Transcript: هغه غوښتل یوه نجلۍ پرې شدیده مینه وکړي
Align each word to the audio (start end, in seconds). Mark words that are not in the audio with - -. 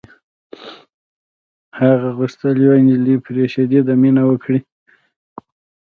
هغه 1.79 2.09
غوښتل 2.17 2.55
یوه 2.65 2.77
نجلۍ 2.85 3.15
پرې 3.25 3.45
شدیده 3.53 3.93
مینه 4.01 4.23
وکړي 4.27 4.59